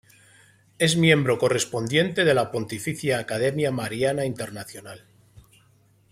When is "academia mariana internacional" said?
3.19-5.05